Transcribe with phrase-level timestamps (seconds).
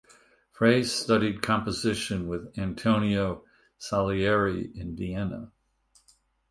[0.51, 3.45] Frey studied composition with Antonio
[3.77, 5.51] Salieri in Vienna.